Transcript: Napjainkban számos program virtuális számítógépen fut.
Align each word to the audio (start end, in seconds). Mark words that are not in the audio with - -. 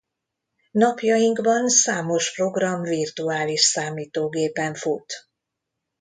Napjainkban 0.71 1.67
számos 1.69 2.33
program 2.35 2.81
virtuális 2.81 3.61
számítógépen 3.61 4.73
fut. 4.73 5.13